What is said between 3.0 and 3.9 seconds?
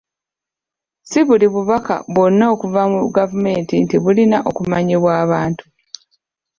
gavumenti